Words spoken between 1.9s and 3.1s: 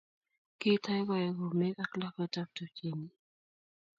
lakwetab tupchenyin